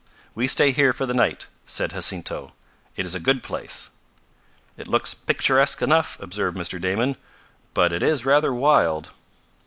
"We 0.33 0.47
stay 0.47 0.71
here 0.71 0.93
for 0.93 1.05
the 1.05 1.13
night," 1.13 1.45
said 1.63 1.91
Jacinto. 1.91 2.53
"It 2.95 3.05
is 3.05 3.13
a 3.13 3.19
good 3.19 3.43
place." 3.43 3.91
"It 4.75 4.87
looks 4.87 5.13
picturesque 5.13 5.79
enough," 5.83 6.19
observed 6.19 6.57
Mr. 6.57 6.81
Damon. 6.81 7.17
"But 7.75 7.93
it 7.93 8.01
is 8.01 8.25
rather 8.25 8.51
wild." 8.51 9.11